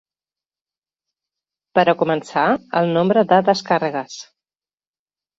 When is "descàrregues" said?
3.51-4.17